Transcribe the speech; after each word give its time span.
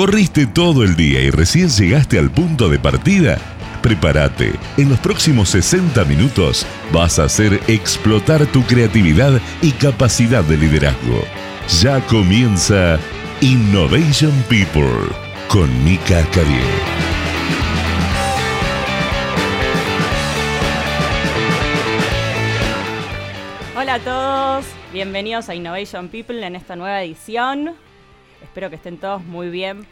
¿Corriste 0.00 0.46
todo 0.46 0.82
el 0.82 0.96
día 0.96 1.20
y 1.20 1.28
recién 1.28 1.68
llegaste 1.68 2.18
al 2.18 2.30
punto 2.30 2.70
de 2.70 2.78
partida? 2.78 3.36
Prepárate, 3.82 4.54
en 4.78 4.88
los 4.88 4.98
próximos 4.98 5.50
60 5.50 6.06
minutos 6.06 6.64
vas 6.90 7.18
a 7.18 7.24
hacer 7.24 7.60
explotar 7.68 8.46
tu 8.46 8.62
creatividad 8.62 9.38
y 9.60 9.72
capacidad 9.72 10.42
de 10.42 10.56
liderazgo. 10.56 11.22
Ya 11.82 12.00
comienza 12.06 12.98
Innovation 13.42 14.32
People 14.48 15.14
con 15.48 15.68
Mika 15.84 16.24
Carrier. 16.32 16.64
Hola 23.76 23.94
a 23.96 23.98
todos, 23.98 24.64
bienvenidos 24.94 25.50
a 25.50 25.54
Innovation 25.54 26.08
People 26.08 26.46
en 26.46 26.56
esta 26.56 26.74
nueva 26.74 27.02
edición. 27.02 27.74
Espero 28.42 28.70
que 28.70 28.76
estén 28.76 28.98
todos 28.98 29.24
muy 29.24 29.50
bien. 29.50 29.86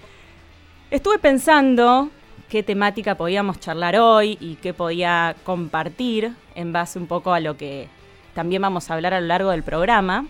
Estuve 0.91 1.19
pensando 1.19 2.11
qué 2.49 2.63
temática 2.63 3.15
podíamos 3.17 3.61
charlar 3.61 3.97
hoy 3.97 4.39
y 4.41 4.57
qué 4.57 4.73
podía 4.73 5.37
compartir 5.45 6.33
en 6.55 6.73
base 6.73 6.99
un 6.99 7.07
poco 7.07 7.33
a 7.33 7.41
lo 7.41 7.57
que 7.57 7.89
también 8.35 8.63
vamos 8.63 8.91
a 8.91 8.95
hablar 8.95 9.15
a 9.15 9.21
lo 9.21 9.27
largo 9.27 9.51
del 9.51 9.63
programa. 9.63 10.27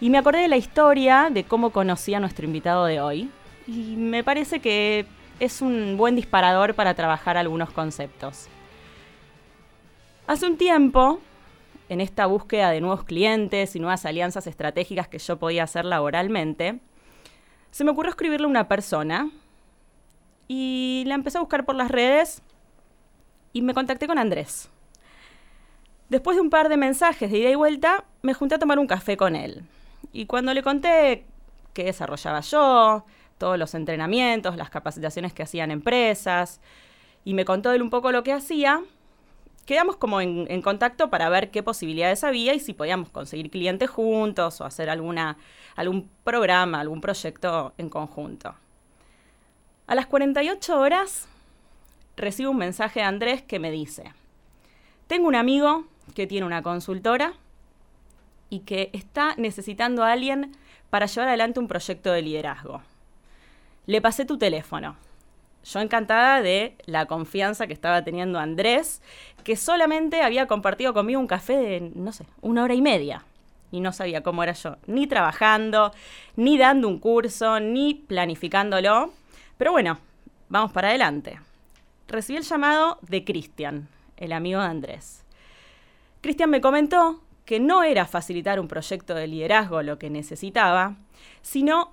Y 0.00 0.10
me 0.10 0.18
acordé 0.18 0.40
de 0.40 0.48
la 0.48 0.56
historia 0.56 1.28
de 1.30 1.44
cómo 1.44 1.70
conocí 1.70 2.14
a 2.14 2.20
nuestro 2.20 2.46
invitado 2.46 2.84
de 2.86 3.00
hoy. 3.00 3.30
Y 3.66 3.96
me 3.96 4.22
parece 4.22 4.60
que 4.60 5.06
es 5.40 5.60
un 5.60 5.96
buen 5.96 6.16
disparador 6.16 6.74
para 6.74 6.94
trabajar 6.94 7.36
algunos 7.36 7.70
conceptos. 7.70 8.48
Hace 10.26 10.46
un 10.46 10.56
tiempo 10.56 11.20
en 11.88 12.00
esta 12.00 12.26
búsqueda 12.26 12.70
de 12.70 12.80
nuevos 12.80 13.04
clientes 13.04 13.76
y 13.76 13.80
nuevas 13.80 14.04
alianzas 14.06 14.46
estratégicas 14.46 15.08
que 15.08 15.18
yo 15.18 15.38
podía 15.38 15.64
hacer 15.64 15.84
laboralmente, 15.84 16.80
se 17.76 17.84
me 17.84 17.90
ocurrió 17.90 18.08
escribirle 18.08 18.46
a 18.46 18.48
una 18.48 18.68
persona 18.68 19.30
y 20.48 21.04
la 21.06 21.14
empecé 21.14 21.36
a 21.36 21.42
buscar 21.42 21.66
por 21.66 21.74
las 21.74 21.90
redes 21.90 22.40
y 23.52 23.60
me 23.60 23.74
contacté 23.74 24.06
con 24.06 24.16
Andrés. 24.16 24.70
Después 26.08 26.38
de 26.38 26.40
un 26.40 26.48
par 26.48 26.70
de 26.70 26.78
mensajes 26.78 27.30
de 27.30 27.36
ida 27.36 27.50
y 27.50 27.54
vuelta, 27.54 28.04
me 28.22 28.32
junté 28.32 28.54
a 28.54 28.58
tomar 28.58 28.78
un 28.78 28.86
café 28.86 29.18
con 29.18 29.36
él. 29.36 29.62
Y 30.10 30.24
cuando 30.24 30.54
le 30.54 30.62
conté 30.62 31.26
qué 31.74 31.84
desarrollaba 31.84 32.40
yo, 32.40 33.04
todos 33.36 33.58
los 33.58 33.74
entrenamientos, 33.74 34.56
las 34.56 34.70
capacitaciones 34.70 35.34
que 35.34 35.42
hacían 35.42 35.70
empresas, 35.70 36.62
y 37.26 37.34
me 37.34 37.44
contó 37.44 37.72
él 37.72 37.82
un 37.82 37.90
poco 37.90 38.10
lo 38.10 38.22
que 38.22 38.32
hacía, 38.32 38.82
quedamos 39.66 39.96
como 39.96 40.20
en, 40.20 40.62
contacto 40.62 41.10
para 41.10 41.28
ver 41.28 41.50
qué 41.50 41.62
posibilidades 41.62 42.24
había 42.24 42.54
y 42.54 42.60
si 42.60 42.72
podíamos 42.72 43.10
conseguir 43.10 43.50
clientes 43.50 43.90
juntos 43.90 44.60
o 44.60 44.64
hacer 44.64 44.88
alguna, 44.88 45.36
algún 45.74 46.08
programa, 46.24 46.80
algún 46.80 47.00
proyecto 47.00 47.74
en 47.76 47.90
conjunto. 47.90 48.54
A 49.88 49.94
las 49.94 50.06
48 50.06 50.80
horas 50.80 51.28
recibo 52.16 52.52
un 52.52 52.58
mensaje 52.58 53.00
de 53.00 53.06
Andrés 53.06 53.42
que 53.42 53.58
me 53.58 53.70
dice, 53.70 54.12
tengo 55.08 55.28
un 55.28 55.34
amigo 55.34 55.84
que 56.14 56.26
tiene 56.26 56.46
una 56.46 56.62
consultora 56.62 57.34
y 58.48 58.60
que 58.60 58.90
está 58.92 59.34
necesitando 59.36 60.04
a 60.04 60.12
alguien 60.12 60.56
para 60.90 61.06
llevar 61.06 61.28
adelante 61.28 61.58
un 61.58 61.68
proyecto 61.68 62.12
de 62.12 62.22
liderazgo. 62.22 62.82
Le 63.86 64.00
pasé 64.00 64.24
tu 64.24 64.38
teléfono 64.38 64.96
yo 65.66 65.80
encantada 65.80 66.42
de 66.42 66.76
la 66.86 67.06
confianza 67.06 67.66
que 67.66 67.72
estaba 67.72 68.04
teniendo 68.04 68.38
Andrés, 68.38 69.02
que 69.42 69.56
solamente 69.56 70.22
había 70.22 70.46
compartido 70.46 70.94
conmigo 70.94 71.20
un 71.20 71.26
café 71.26 71.56
de, 71.56 71.92
no 71.94 72.12
sé, 72.12 72.26
una 72.40 72.62
hora 72.62 72.74
y 72.74 72.82
media. 72.82 73.24
Y 73.72 73.80
no 73.80 73.92
sabía 73.92 74.22
cómo 74.22 74.44
era 74.44 74.52
yo, 74.52 74.76
ni 74.86 75.08
trabajando, 75.08 75.92
ni 76.36 76.56
dando 76.56 76.86
un 76.86 77.00
curso, 77.00 77.58
ni 77.58 77.94
planificándolo. 77.94 79.12
Pero 79.58 79.72
bueno, 79.72 79.98
vamos 80.48 80.70
para 80.70 80.88
adelante. 80.88 81.40
Recibí 82.06 82.38
el 82.38 82.44
llamado 82.44 82.98
de 83.02 83.24
Cristian, 83.24 83.88
el 84.16 84.32
amigo 84.32 84.60
de 84.60 84.66
Andrés. 84.66 85.24
Cristian 86.20 86.50
me 86.50 86.60
comentó 86.60 87.20
que 87.44 87.58
no 87.58 87.82
era 87.82 88.06
facilitar 88.06 88.60
un 88.60 88.68
proyecto 88.68 89.14
de 89.14 89.26
liderazgo 89.26 89.82
lo 89.82 89.98
que 89.98 90.10
necesitaba, 90.10 90.94
sino 91.42 91.92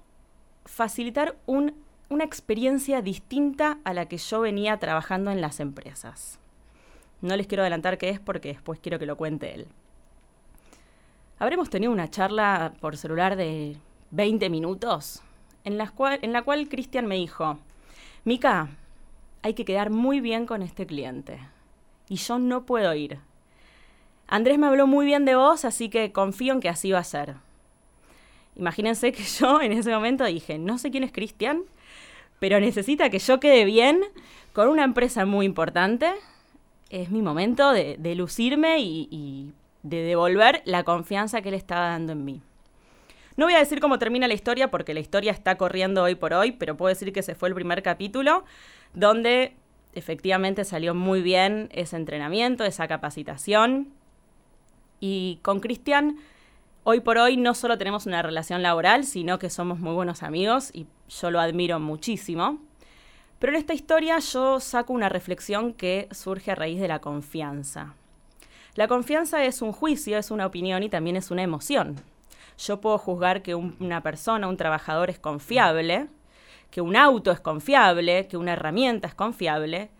facilitar 0.66 1.36
un 1.46 1.83
una 2.10 2.24
experiencia 2.24 3.02
distinta 3.02 3.80
a 3.84 3.94
la 3.94 4.08
que 4.08 4.18
yo 4.18 4.42
venía 4.42 4.78
trabajando 4.78 5.32
en 5.32 5.42
las 5.42 5.60
empresas. 5.60 6.40
No 7.22 7.36
les 7.36 7.48
quiero 7.48 7.64
adelantar 7.64 7.98
qué 7.98 8.10
es 8.10 8.20
porque 8.20 8.50
después 8.50 8.80
quiero 8.80 9.00
que 9.00 9.06
lo 9.06 9.18
cuente 9.18 9.54
él. 9.54 9.68
Habremos 11.40 11.70
tenido 11.70 11.92
una 11.92 12.10
charla 12.10 12.74
por 12.80 12.98
celular 12.98 13.36
de 13.36 13.78
20 14.12 14.50
minutos 14.50 15.24
en 15.64 15.78
la 15.78 15.90
cual, 15.92 16.68
Cristian 16.70 17.08
me 17.08 17.16
dijo, 17.16 17.58
Mica, 18.26 18.70
hay 19.42 19.54
que 19.54 19.66
quedar 19.66 19.90
muy 19.90 20.20
bien 20.20 20.46
con 20.46 20.62
este 20.62 20.86
cliente 20.86 21.40
y 22.10 22.18
yo 22.18 22.38
no 22.40 22.66
puedo 22.66 22.94
ir. 22.94 23.20
Andrés 24.28 24.58
me 24.58 24.68
habló 24.68 24.88
muy 24.88 25.06
bien 25.06 25.26
de 25.26 25.36
vos, 25.36 25.66
así 25.66 25.90
que 25.90 26.12
confío 26.12 26.54
en 26.54 26.60
que 26.60 26.70
así 26.70 26.92
va 26.92 27.00
a 27.00 27.04
ser. 27.04 27.36
Imagínense 28.56 29.12
que 29.12 29.24
yo 29.24 29.62
en 29.62 29.72
ese 29.72 29.92
momento 29.92 30.26
dije, 30.26 30.58
no 30.58 30.78
sé 30.78 30.92
quién 30.92 31.04
es 31.04 31.12
Cristian, 31.12 31.64
pero 32.40 32.60
necesita 32.60 33.10
que 33.10 33.20
yo 33.20 33.40
quede 33.40 33.66
bien 33.66 34.02
con 34.54 34.70
una 34.70 34.84
empresa 34.84 35.26
muy 35.26 35.46
importante. 35.46 36.12
Es 36.90 37.10
mi 37.10 37.22
momento 37.22 37.72
de, 37.72 38.16
lucirme 38.16 38.80
y, 38.80 39.52
de 39.82 40.04
devolver 40.04 40.62
la 40.66 40.84
confianza 40.84 41.42
que 41.42 41.50
él 41.50 41.56
estaba 41.56 41.90
dando 41.90 42.14
en 42.14 42.26
mí. 42.26 42.42
No 43.36 43.46
voy 43.46 43.56
a 43.56 43.60
decir 43.60 43.80
cómo 43.80 43.98
termina 43.98 44.28
la 44.28 44.36
historia 44.36 44.70
porque 44.70 44.94
la 44.94 45.00
historia 45.00 45.32
está 45.32 45.58
corriendo 45.58 46.04
hoy 46.04 46.16
por 46.16 46.34
hoy, 46.34 46.52
pero 46.52 46.78
puedo 46.78 46.90
decir 46.90 47.12
que 47.12 47.22
ese 47.22 47.34
fue 47.34 47.50
el 47.50 47.56
primer 47.56 47.82
capítulo 47.82 48.44
donde 48.94 49.56
efectivamente 49.96 50.66
salió 50.66 50.94
muy 50.94 51.22
bien 51.22 51.70
ese 51.72 51.96
entrenamiento, 51.96 52.64
esa 52.64 52.88
capacitación. 52.88 53.90
Y 55.00 55.40
con 55.42 55.60
Cristian 55.60 56.18
hoy 56.84 57.00
por 57.00 57.18
hoy 57.18 57.38
no 57.38 57.54
solo 57.54 57.78
tenemos 57.78 58.06
una 58.06 58.22
relación 58.22 58.62
laboral, 58.62 59.06
sino 59.06 59.40
que 59.40 59.50
somos 59.50 59.80
muy 59.80 59.94
buenos 59.94 60.24
amigos 60.24 60.70
y 60.74 60.88
yo 61.10 61.32
lo 61.32 61.40
admiro 61.40 61.80
muchísimo. 61.80 62.60
Pero 63.40 63.54
en 63.54 63.60
esta 63.60 63.74
historia 63.74 64.20
yo 64.20 64.60
saco 64.60 64.94
una 64.94 65.10
reflexión 65.10 65.74
que 65.74 66.08
surge 66.12 66.52
a 66.52 66.56
raíz 66.56 66.80
de 66.80 66.88
la 66.88 67.00
confianza. 67.00 67.96
La 68.76 68.88
confianza 68.88 69.44
es 69.44 69.62
un 69.62 69.72
juicio, 69.72 70.18
es 70.18 70.32
una 70.32 70.46
opinión 70.46 70.82
y 70.84 70.90
también 70.90 71.16
es 71.16 71.30
una 71.30 71.44
emoción. 71.44 71.98
Yo 72.58 72.82
puedo 72.82 72.98
juzgar 72.98 73.42
que 73.42 73.56
una 73.56 74.02
persona, 74.02 74.48
un 74.48 74.58
trabajador 74.58 75.10
es 75.10 75.20
confiable, 75.20 76.08
que 76.72 76.82
un 76.82 76.96
auto 76.96 77.32
es 77.32 77.40
confiable, 77.40 78.28
que 78.28 78.38
una 78.38 78.54
herramienta 78.54 79.08
es 79.08 79.14
confiable, 79.14 79.92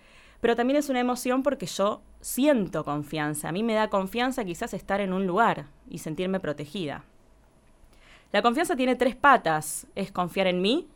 pero 0.42 0.56
también 0.56 0.78
es 0.78 0.90
una 0.90 1.00
emoción 1.00 1.44
porque 1.44 1.66
yo 1.66 2.02
siento 2.24 2.86
confianza. 2.86 3.50
A 3.50 3.52
mí 3.52 3.64
me 3.64 3.74
da 3.74 3.90
confianza 3.90 4.46
quizás 4.46 4.74
estar 4.74 5.02
en 5.02 5.12
un 5.12 5.28
lugar 5.28 5.66
y 5.90 5.98
sentirme 6.00 6.40
protegida. 6.40 7.04
La 8.32 8.42
confianza 8.42 8.78
tiene 8.78 8.96
tres 8.96 9.16
patas. 9.16 9.88
Es 9.94 10.12
confiar 10.12 10.48
en 10.48 10.62
mí, 10.62 10.88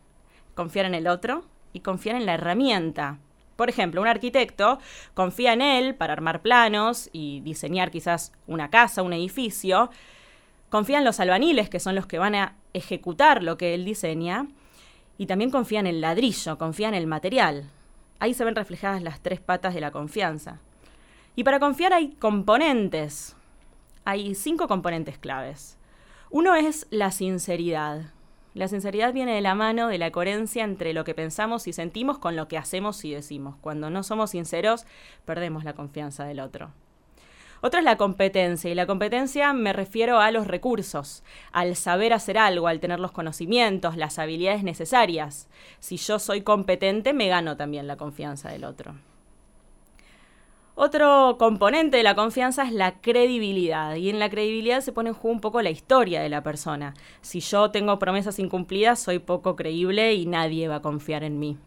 confiar 0.56 0.86
en 0.86 0.96
el 0.96 1.08
otro 1.08 1.44
y 1.74 1.82
confiar 1.82 2.16
en 2.16 2.26
la 2.26 2.36
herramienta. 2.36 3.20
Por 3.58 3.70
ejemplo, 3.70 4.02
un 4.02 4.08
arquitecto 4.08 4.80
confía 5.14 5.52
en 5.52 5.62
él 5.62 5.96
para 5.96 6.14
armar 6.14 6.42
planos 6.42 7.10
y 7.12 7.42
diseñar 7.42 7.92
quizás 7.92 8.32
una 8.48 8.70
casa, 8.70 9.04
un 9.04 9.14
edificio. 9.14 9.90
Confía 10.70 11.00
en 11.00 11.06
los 11.06 11.20
albaniles, 11.20 11.70
que 11.70 11.82
son 11.82 11.94
los 11.94 12.06
que 12.06 12.20
van 12.20 12.36
a 12.36 12.56
ejecutar 12.74 13.44
lo 13.44 13.58
que 13.58 13.74
él 13.74 13.84
diseña. 13.84 14.48
Y 15.18 15.26
también 15.26 15.52
confía 15.52 15.82
en 15.82 15.88
el 15.88 16.00
ladrillo, 16.00 16.58
confía 16.58 16.88
en 16.88 16.94
el 16.94 17.08
material. 17.08 17.70
Ahí 18.20 18.34
se 18.34 18.46
ven 18.46 18.56
reflejadas 18.56 19.02
las 19.02 19.20
tres 19.20 19.42
patas 19.42 19.74
de 19.74 19.82
la 19.82 19.92
confianza. 19.92 20.62
Y 21.38 21.44
para 21.44 21.60
confiar 21.60 21.94
hay 21.94 22.14
componentes. 22.14 23.36
Hay 24.06 24.34
cinco 24.34 24.68
componentes 24.68 25.20
claves. 25.20 25.78
Uno 26.32 26.56
es 26.56 26.88
la 26.90 27.12
sinceridad. 27.12 28.12
La 28.56 28.68
sinceridad 28.68 29.14
viene 29.14 29.36
de 29.36 29.42
la 29.42 29.54
mano 29.54 29.88
de 29.88 30.00
la 30.00 30.10
coherencia 30.10 30.64
entre 30.64 30.94
lo 30.94 31.04
que 31.04 31.14
pensamos 31.14 31.68
y 31.68 31.74
sentimos 31.74 32.18
con 32.18 32.36
lo 32.36 32.48
que 32.48 32.58
hacemos 32.58 33.06
y 33.06 33.14
decimos. 33.14 33.56
Cuando 33.62 33.92
no 33.92 34.02
somos 34.02 34.32
sinceros, 34.32 34.88
perdemos 35.26 35.64
la 35.64 35.74
confianza 35.74 36.26
del 36.26 36.40
otro. 36.40 36.72
Otra 37.62 37.82
es 37.82 37.86
la 37.86 37.98
competencia, 37.98 38.72
y 38.72 38.76
la 38.76 38.88
competencia 38.88 39.54
me 39.54 39.74
refiero 39.74 40.20
a 40.20 40.32
los 40.32 40.48
recursos, 40.48 41.24
al 41.52 41.76
saber 41.76 42.14
hacer 42.14 42.40
algo, 42.40 42.68
al 42.68 42.80
tener 42.80 43.00
los 43.00 43.12
conocimientos, 43.12 43.96
las 43.96 44.18
habilidades 44.18 44.64
necesarias. 44.64 45.50
Si 45.80 45.98
yo 45.98 46.18
soy 46.18 46.42
competente, 46.42 47.14
me 47.14 47.28
gano 47.28 47.58
también 47.58 47.86
la 47.86 47.96
confianza 47.96 48.50
del 48.50 48.64
otro. 48.64 48.96
Otro 50.80 51.38
componente 51.40 51.98
de 51.98 52.04
la 52.04 52.14
confianza 52.14 52.62
es 52.62 52.72
la 52.72 53.02
credibilidad 53.02 53.96
y 53.96 54.12
en 54.12 54.20
la 54.20 54.30
credibilidad 54.30 54.82
se 54.82 54.92
pone 54.92 55.10
en 55.10 55.16
juego 55.16 55.34
un 55.34 55.42
poco 55.42 55.64
la 55.64 55.72
historia 55.72 56.22
de 56.22 56.30
la 56.30 56.44
persona. 56.44 56.94
Si 57.22 57.40
yo 57.40 57.72
tengo 57.72 57.98
promesas 57.98 58.38
incumplidas, 58.38 59.00
soy 59.00 59.18
poco 59.18 59.56
creíble 59.56 60.14
y 60.14 60.28
nadie 60.28 60.68
va 60.68 60.76
a 60.76 60.82
confiar 60.84 61.24
en 61.24 61.40
mí. 61.40 61.58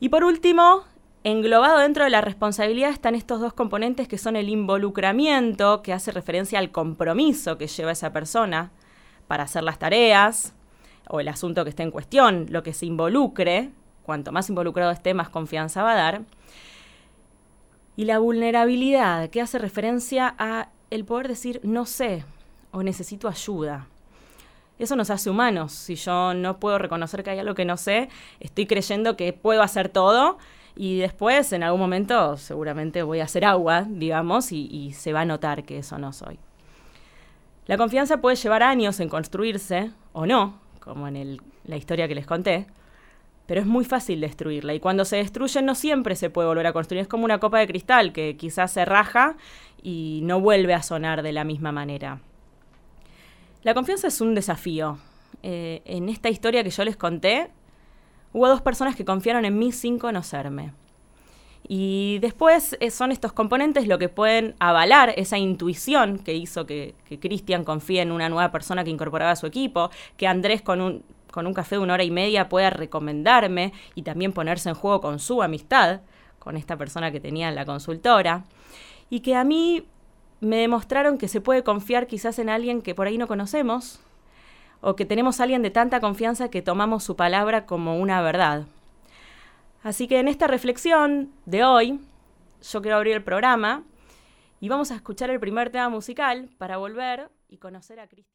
Y 0.00 0.08
por 0.08 0.24
último, 0.24 0.84
englobado 1.22 1.80
dentro 1.80 2.04
de 2.04 2.10
la 2.10 2.22
responsabilidad 2.22 2.88
están 2.88 3.14
estos 3.14 3.38
dos 3.38 3.52
componentes 3.52 4.08
que 4.08 4.16
son 4.16 4.34
el 4.34 4.48
involucramiento, 4.48 5.82
que 5.82 5.92
hace 5.92 6.12
referencia 6.12 6.58
al 6.58 6.70
compromiso 6.70 7.58
que 7.58 7.66
lleva 7.66 7.92
esa 7.92 8.14
persona 8.14 8.70
para 9.28 9.42
hacer 9.42 9.62
las 9.62 9.78
tareas, 9.78 10.54
o 11.06 11.20
el 11.20 11.28
asunto 11.28 11.64
que 11.64 11.70
esté 11.70 11.82
en 11.82 11.90
cuestión, 11.90 12.46
lo 12.48 12.62
que 12.62 12.72
se 12.72 12.86
involucre, 12.86 13.72
cuanto 14.04 14.32
más 14.32 14.48
involucrado 14.48 14.90
esté, 14.90 15.12
más 15.12 15.28
confianza 15.28 15.82
va 15.82 15.92
a 15.92 15.96
dar. 15.96 16.22
Y 17.96 18.04
la 18.04 18.18
vulnerabilidad, 18.18 19.30
que 19.30 19.40
hace 19.40 19.58
referencia 19.58 20.34
a 20.38 20.68
el 20.90 21.04
poder 21.04 21.28
decir 21.28 21.60
no 21.62 21.86
sé 21.86 22.24
o 22.72 22.82
necesito 22.82 23.28
ayuda. 23.28 23.86
Eso 24.78 24.96
nos 24.96 25.10
hace 25.10 25.28
humanos. 25.28 25.72
Si 25.72 25.94
yo 25.94 26.32
no 26.32 26.58
puedo 26.58 26.78
reconocer 26.78 27.22
que 27.22 27.30
hay 27.30 27.38
algo 27.38 27.54
que 27.54 27.64
no 27.66 27.76
sé, 27.76 28.08
estoy 28.40 28.66
creyendo 28.66 29.16
que 29.16 29.32
puedo 29.32 29.62
hacer 29.62 29.90
todo 29.90 30.38
y 30.74 30.98
después 30.98 31.52
en 31.52 31.62
algún 31.62 31.80
momento 31.80 32.38
seguramente 32.38 33.02
voy 33.02 33.20
a 33.20 33.24
hacer 33.24 33.44
agua, 33.44 33.86
digamos, 33.86 34.52
y, 34.52 34.92
se 34.92 35.12
va 35.12 35.20
a 35.20 35.24
notar 35.26 35.64
que 35.64 35.78
eso 35.78 35.98
no 35.98 36.12
soy. 36.12 36.38
La 37.66 37.76
confianza 37.76 38.22
puede 38.22 38.36
llevar 38.36 38.62
años 38.62 38.98
en 39.00 39.10
construirse 39.10 39.90
o 40.12 40.24
no, 40.24 40.58
como 40.80 41.06
en 41.06 41.38
la 41.64 41.76
historia 41.76 42.08
que 42.08 42.14
les 42.14 42.26
conté, 42.26 42.66
pero 43.50 43.62
es 43.62 43.66
muy 43.66 43.84
fácil 43.84 44.20
destruirla. 44.20 44.74
Y 44.74 44.78
cuando 44.78 45.04
se 45.04 45.16
destruye 45.16 45.60
no 45.60 45.74
siempre 45.74 46.14
se 46.14 46.30
puede 46.30 46.46
volver 46.46 46.68
a 46.68 46.72
construir. 46.72 47.02
Es 47.02 47.08
como 47.08 47.24
una 47.24 47.40
copa 47.40 47.58
de 47.58 47.66
cristal 47.66 48.12
que 48.12 48.36
quizás 48.36 48.70
se 48.70 48.84
raja 48.84 49.36
y 49.82 50.20
no 50.22 50.40
vuelve 50.40 50.72
a 50.72 50.84
sonar 50.84 51.24
de 51.24 51.32
la 51.32 51.42
misma 51.42 51.72
manera. 51.72 52.20
La 53.64 53.74
confianza 53.74 54.06
es 54.06 54.20
un 54.20 54.36
desafío. 54.36 54.98
Eh, 55.42 55.82
en 55.84 56.08
esta 56.08 56.28
historia 56.28 56.62
que 56.62 56.70
yo 56.70 56.84
les 56.84 56.96
conté, 56.96 57.50
hubo 58.32 58.46
dos 58.46 58.62
personas 58.62 58.94
que 58.94 59.04
confiaron 59.04 59.44
en 59.44 59.58
mí 59.58 59.72
sin 59.72 59.98
conocerme. 59.98 60.72
Y 61.66 62.20
después 62.20 62.76
eh, 62.78 62.92
son 62.92 63.10
estos 63.10 63.32
componentes 63.32 63.88
lo 63.88 63.98
que 63.98 64.08
pueden 64.08 64.54
avalar 64.60 65.12
esa 65.16 65.38
intuición 65.38 66.20
que 66.20 66.34
hizo 66.34 66.66
que, 66.66 66.94
Cristian 67.20 67.64
confíe 67.64 68.00
en 68.00 68.12
una 68.12 68.28
nueva 68.28 68.52
persona 68.52 68.84
que 68.84 68.90
incorporaba 68.90 69.32
a 69.32 69.36
su 69.36 69.46
equipo, 69.46 69.90
que 70.16 70.28
Andrés 70.28 70.62
con 70.62 70.80
un, 70.80 71.04
con 71.32 71.46
un 71.46 71.54
café 71.54 71.76
de 71.76 71.82
una 71.82 71.94
hora 71.94 72.04
y 72.04 72.10
media 72.10 72.48
pueda 72.48 72.70
recomendarme 72.70 73.72
y 73.94 74.02
también 74.02 74.32
ponerse 74.32 74.68
en 74.68 74.74
juego 74.74 75.00
con 75.00 75.18
su 75.18 75.42
amistad, 75.42 76.00
con 76.38 76.56
esta 76.56 76.76
persona 76.76 77.12
que 77.12 77.20
tenía 77.20 77.48
en 77.48 77.54
la 77.54 77.64
consultora, 77.64 78.44
y 79.08 79.20
que 79.20 79.34
a 79.34 79.44
mí 79.44 79.86
me 80.40 80.56
demostraron 80.56 81.18
que 81.18 81.28
se 81.28 81.40
puede 81.40 81.62
confiar 81.62 82.06
quizás 82.06 82.38
en 82.38 82.48
alguien 82.48 82.82
que 82.82 82.94
por 82.94 83.06
ahí 83.06 83.18
no 83.18 83.28
conocemos, 83.28 84.00
o 84.80 84.96
que 84.96 85.04
tenemos 85.04 85.40
a 85.40 85.42
alguien 85.42 85.62
de 85.62 85.70
tanta 85.70 86.00
confianza 86.00 86.50
que 86.50 86.62
tomamos 86.62 87.04
su 87.04 87.16
palabra 87.16 87.66
como 87.66 87.98
una 87.98 88.22
verdad. 88.22 88.64
Así 89.82 90.08
que 90.08 90.18
en 90.18 90.28
esta 90.28 90.46
reflexión 90.46 91.30
de 91.46 91.64
hoy, 91.64 92.00
yo 92.62 92.82
quiero 92.82 92.96
abrir 92.96 93.14
el 93.14 93.22
programa 93.22 93.84
y 94.60 94.68
vamos 94.68 94.90
a 94.90 94.94
escuchar 94.94 95.30
el 95.30 95.40
primer 95.40 95.70
tema 95.70 95.88
musical 95.88 96.48
para 96.58 96.76
volver 96.76 97.30
y 97.48 97.58
conocer 97.58 98.00
a 98.00 98.06
Cristian. 98.06 98.28